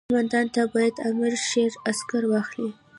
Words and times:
قوماندان 0.09 0.45
ته 0.55 0.61
باید 0.73 0.95
امر 1.09 1.33
شي 1.49 1.63
عسکر 1.89 2.23
واخلي. 2.27 2.69